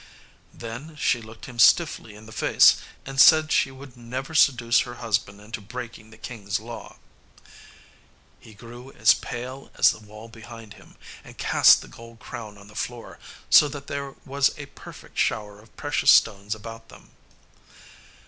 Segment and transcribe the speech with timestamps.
[0.51, 4.95] Then she looked him stiffly in the face, and said she would never seduce her
[4.95, 6.95] husband into breaking the king's law.
[8.39, 12.67] He grew as pale as the wall behind him, and cast the gold crown on
[12.67, 13.19] the floor,
[13.51, 17.11] so that there was a perfect shower of precious stones about them.